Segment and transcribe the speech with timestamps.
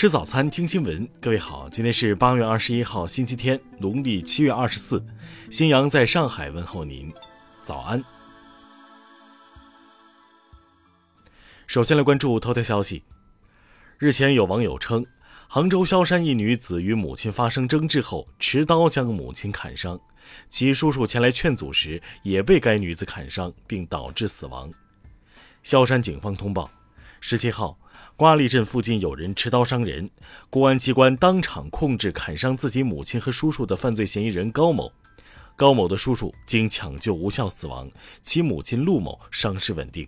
[0.00, 1.06] 吃早餐，听新闻。
[1.20, 5.04] 各位好，今天是八月二十一号，星期天，农历七月二十四。
[5.50, 7.12] 新阳在上海问候您，
[7.62, 8.02] 早安。
[11.66, 13.02] 首先来关注头条消息。
[13.98, 15.04] 日前有网友称，
[15.46, 20.00] 杭州萧山一女子与母亲发生争执后，持刀将母亲砍伤，
[20.48, 24.72] 其叔叔前来劝阻时也被该女子砍伤，并导致死亡。
[25.62, 26.70] 萧山警方通报，
[27.20, 27.78] 十七号。
[28.16, 30.10] 瓜沥镇附近有人持刀伤人，
[30.50, 34.92] 公安机关当场控制砍伤自己母亲和叔叔的犯罪嫌疑人高某。
[35.56, 37.90] 高某的叔叔经抢救无效死亡，
[38.22, 40.06] 其母亲陆某伤势稳定。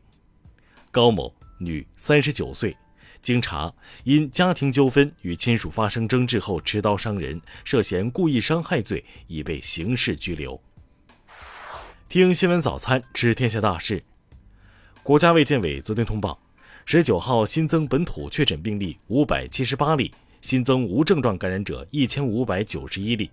[0.91, 2.77] 高某，女，三十九岁，
[3.21, 3.73] 经查
[4.05, 10.61] 因家庭纠纷与亲属发生争执后持刀伤人，涉嫌故意伤害罪，已被刑事拘留。
[12.09, 14.03] 听新闻早餐知天下大事。
[15.03, 16.42] 国家卫健委昨天通报。
[16.85, 23.31] 十九号新增本土确诊病例五百七十八例，新增无症状感染者一千五百九十一例。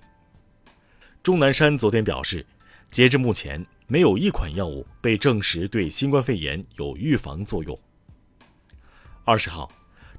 [1.24, 2.46] 钟南山昨天表示，
[2.90, 7.78] 截至目前，没有一款药物被证实对新冠肺炎有预防作用。
[9.26, 9.70] 二十号，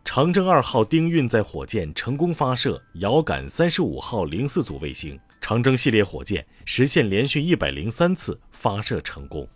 [0.05, 9.49] 长征二号丁运载火箭成功发射遥感三十五号零四组卫星，长征系列火箭实现连续一百零三次发射成功。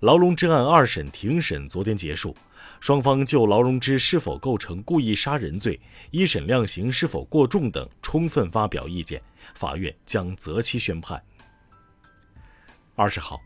[0.00, 2.36] 劳荣枝案二审庭审昨天结束，
[2.80, 5.80] 双方就劳荣枝是否构成故意杀人罪、
[6.10, 9.22] 一审量刑是否过重等充分发表意见，
[9.54, 11.22] 法院将择期宣判。
[12.94, 13.40] 二十号，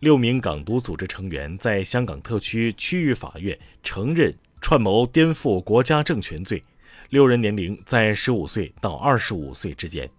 [0.00, 6.62] 六名港独组织成员在香港特区区域法院承认串谋颠覆国家政权罪，
[7.08, 10.10] 六人年龄在十五岁到二十五岁之间。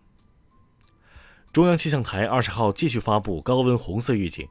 [1.53, 4.47] 中央气象台二十号继续发布高温红色预警。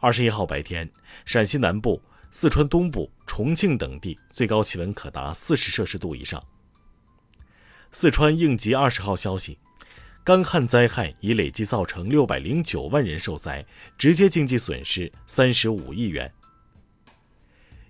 [0.00, 0.90] 二十一号白天，
[1.26, 6.42] 陕西南部、四川东部、重庆等地最高气温可达四十摄氏度以上。
[7.92, 9.58] 四川应急二十号消息，
[10.24, 13.66] 干旱灾害已累计造成六百零九万人受灾，
[13.98, 16.32] 直接经济损失三十五亿元。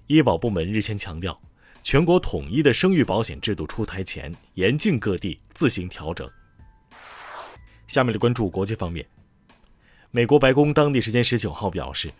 [0.08, 1.40] 医保部门日前强调，
[1.84, 6.28] 全国统一的生育保险制度出台前，严禁各地自行调整。
[7.86, 9.06] 下面来关注国际方面。
[10.12, 12.12] 美国白宫当地时间十九号表示，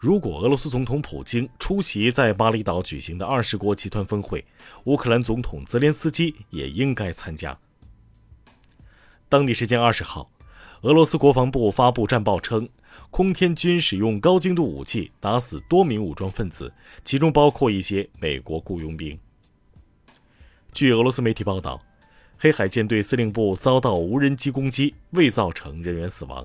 [0.00, 4.44] 如果俄罗斯总统普京出席在巴厘岛举行的二十国集团峰会，
[4.84, 7.56] 乌克兰总统泽连斯基也应该参加。
[9.28, 10.28] 当地时间二十号，
[10.80, 12.68] 俄罗斯国防部发布战报称，
[13.12, 16.72] 空天军使用高精度武器打死多名武装分子，
[17.04, 19.16] 其中包括一些美国雇佣兵。
[20.72, 21.80] 据俄罗斯媒体报道，
[22.36, 26.44] 黑海舰队司令部遭到无人机攻击，未造成人员死亡。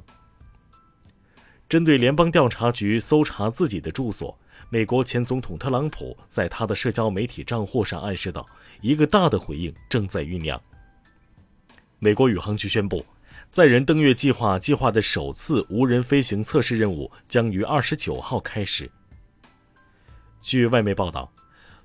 [1.72, 4.38] 针对联邦调查局搜查自己的住所，
[4.70, 8.46] 美国前总统特朗普在他的社交媒体账户上暗示道
[8.84, 10.62] ：“一个大的回应正在酝酿。”
[12.00, 13.06] 美国宇航局宣布，
[13.50, 18.92] 载人登月计划计划的首次无人飞行测试任务将于二十九号开始。
[20.42, 21.32] 据外媒报道，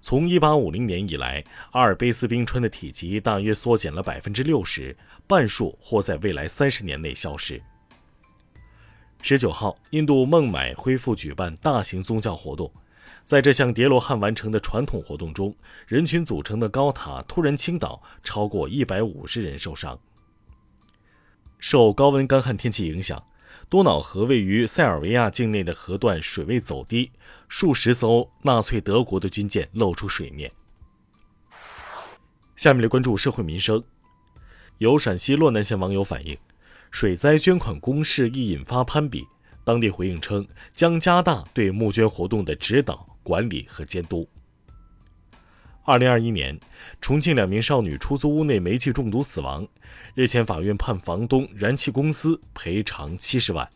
[0.00, 4.96] 从一八五零年以来，阿尔卑斯冰川的体积大约缩减了百分之六十，
[5.28, 7.62] 半数或在未来三十年内消失。
[9.28, 12.72] 十九号，印度孟买恢复举办大型宗教活动，
[13.24, 15.52] 在这项叠罗汉完成的传统活动中，
[15.88, 19.98] 人群组成的高塔突然倾倒，超过一百五十人受伤。
[21.58, 23.20] 受高温干旱天气影响，
[23.68, 27.10] 多瑙河位于塞尔维亚境内的河段水位走低，
[27.48, 30.52] 数十艘纳粹德国的军舰露出水面。
[32.54, 33.82] 下面来关注社会民生，
[34.78, 36.38] 有陕西洛南县网友反映。
[36.98, 39.22] 水灾捐款攻势易引发攀比，
[39.64, 44.26] 当地回应称将加大对募捐活动的指导、管理和监督。
[45.84, 46.58] 二零二一年，
[47.02, 49.68] 重庆两名少女出租屋内煤气中毒死亡，
[50.14, 53.68] 日前法院判房东燃气公司赔偿七十万。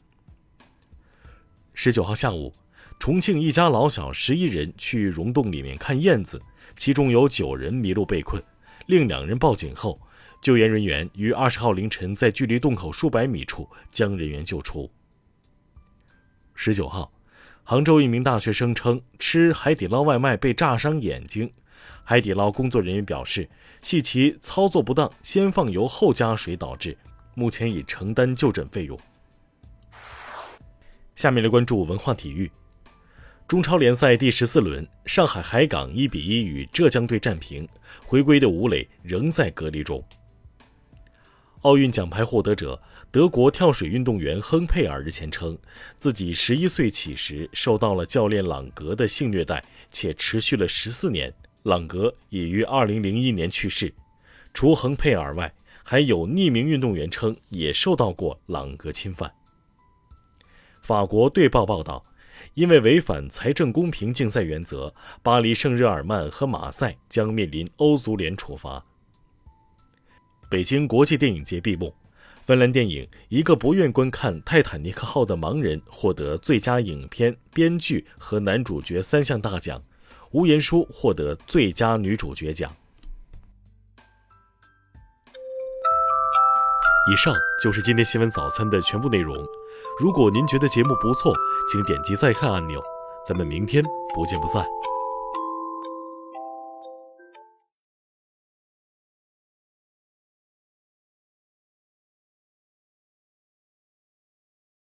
[1.74, 2.54] 十九号下午，
[2.98, 6.40] 重庆一家老小十一人去溶洞里面看燕子，
[6.74, 8.42] 其中有九人迷路被困，
[8.86, 10.00] 另两人报警后。
[10.40, 14.90] 救援人员于二十号凌晨在距离洞口数百米处将人员救出。
[16.54, 17.12] 十九号，
[17.62, 21.52] 杭州一名大学生称吃海底捞外卖被炸伤眼睛，
[22.04, 23.48] 海底捞工作人员表示
[23.82, 26.96] 系其操作不当，先放油后加水导致，
[27.34, 28.98] 目前已承担就诊费用。
[31.14, 32.50] 下面来关注文化体育，
[33.46, 37.68] 中超联赛第十四轮，上海海港一比一与浙江队战平，
[38.06, 40.02] 回归的吴磊仍在隔离中。
[41.62, 42.80] 奥运奖牌获得者
[43.10, 45.58] 德国跳水运动员亨佩尔日前称，
[45.96, 51.32] 自己十一岁起时受到了教练朗格的性虐待，且持续了十四年，
[51.64, 53.92] 朗格已于2001年去世。
[54.54, 55.52] 除亨佩尔外，
[55.84, 59.30] 还有匿名运动员称也受到过朗格侵犯。
[60.80, 62.06] 法国队报报道，
[62.54, 68.86] 因为违反财政公平竞赛原则，巴黎圣日耳曼和马赛将面临欧足联处罚。
[70.50, 71.94] 北京国际电影节闭幕，
[72.42, 79.80] 芬兰电影《一个不愿观看泰坦尼克号的盲人》获得最佳影片、编剧和男主角三项大奖，
[80.32, 82.74] 吴彦姝获得最佳女主角奖。
[87.12, 87.32] 以上
[87.62, 89.36] 就是今天新闻早餐的全部内容。
[90.00, 91.32] 如果您觉得节目不错，
[91.70, 92.82] 请点击再看按钮。
[93.24, 93.84] 咱们明天
[94.16, 94.66] 不见不散。